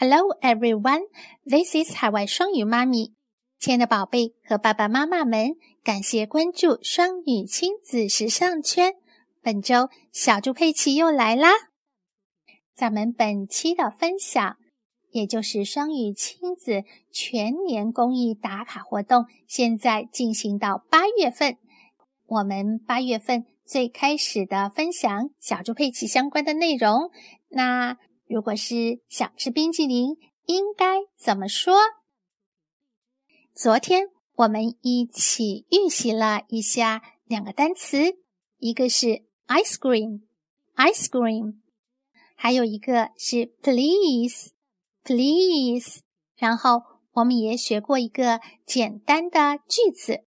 [0.00, 1.08] Hello, everyone.
[1.44, 3.14] This is 海外双语妈咪。
[3.58, 8.94] 亲爱的宝贝和爸爸妈妈们，感谢关注双语亲子时尚圈。
[9.42, 11.50] 本周小猪佩奇又来啦！
[12.76, 14.56] 咱们本期的分享，
[15.10, 21.56] 也就是双语亲子全年公益打卡活动，现在进行到八月份。
[22.28, 27.10] 我们八月份最开始的分享小猪佩奇相关的内容，
[27.48, 27.96] 那。
[28.28, 31.74] 如果是想吃冰激凌，应该怎么说？
[33.54, 38.18] 昨天我们一起预习了一下两个单词，
[38.58, 41.54] 一个是 ice cream，ice cream，
[42.34, 44.52] 还有一个是 please，please。
[46.36, 50.24] 然后我们也学过一个简单的句子。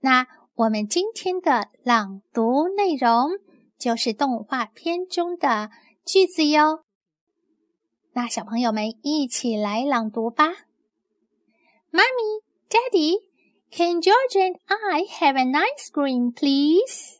[0.00, 3.30] 那我们今天的朗读内容
[3.78, 5.70] 就是动画片中的。
[6.06, 6.84] 句子哟，
[8.12, 10.44] 那小朋友们一起来朗读吧。
[11.90, 13.24] Mommy, Daddy,
[13.72, 17.18] can George and I have an ice cream, please?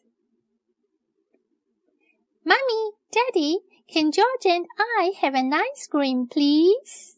[2.44, 4.64] Mommy, Daddy, can George and
[5.00, 7.16] I have an ice cream, please?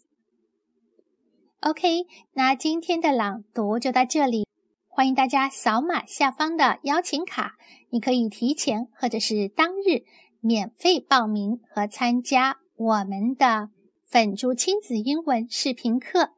[1.61, 4.48] OK，那今天的朗读就到这里。
[4.89, 7.59] 欢迎大家扫码下方的邀请卡，
[7.91, 10.06] 你可以提前或者是当日。
[10.41, 13.70] 免费报名和参加我们的
[14.05, 16.31] 粉猪亲子英文视频课，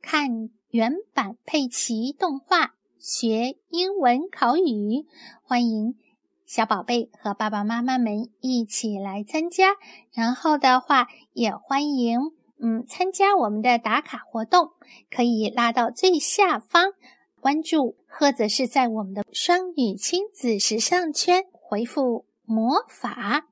[0.00, 5.06] 看原版佩奇动画，学英文口语。
[5.42, 5.96] 欢迎
[6.44, 9.70] 小宝贝和爸爸妈妈们一起来参加。
[10.12, 12.20] 然后的话，也欢迎
[12.62, 14.70] 嗯参加我们的打卡活动，
[15.10, 16.92] 可以拉到最下方
[17.40, 22.25] 关注，或者是在我们的双语亲子时尚圈回复。
[22.46, 23.46] 魔法，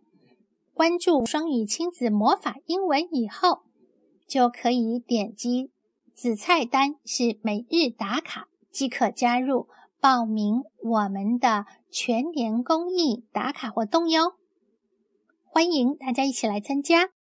[0.73, 3.63] 关注双语亲子魔法英文以后，
[4.27, 5.71] 就可以点击
[6.15, 9.69] 子菜单是每日打卡，即可加入
[10.01, 14.35] 报名我们的全年公益打卡活动哟。
[15.45, 17.14] 欢迎大家一起来参加。